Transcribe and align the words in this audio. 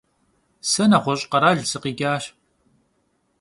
Se 0.69 0.83
neğueş' 0.91 1.29
kheral 1.31 1.59
sıkhiç'aş. 1.69 2.25